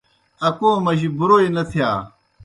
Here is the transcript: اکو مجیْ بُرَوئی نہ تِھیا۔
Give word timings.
اکو 0.47 0.69
مجیْ 0.85 1.09
بُرَوئی 1.17 1.47
نہ 1.55 1.63
تِھیا۔ 1.69 1.91